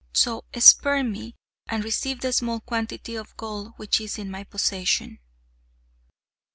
[0.13, 1.35] So spare me,
[1.67, 5.19] and receive the small quantity of gold which is in my possession."